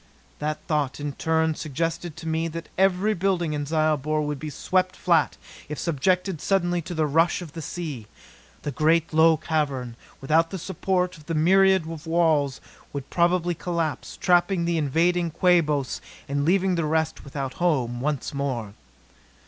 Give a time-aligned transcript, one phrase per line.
[0.39, 4.95] That thought, in turn, suggested to me that every building in Zyobor would be swept
[4.95, 5.37] flat
[5.69, 8.07] if subjected suddenly to the rush of the sea.
[8.63, 12.59] The great low cavern, without the support of the myriad walls,
[12.91, 18.33] would probably collapse trapping the invading Quabos and leaving the rest without a home once
[18.33, 18.73] more.